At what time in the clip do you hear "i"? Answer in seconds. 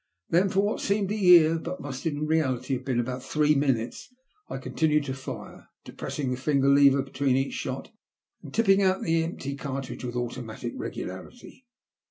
4.49-4.57